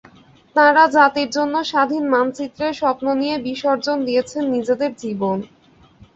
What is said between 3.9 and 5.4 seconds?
দিয়েছেন নিজেদের জীবন।